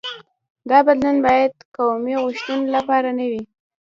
[0.69, 3.41] دا بدلون باید قومي غوښتنو لپاره نه وي.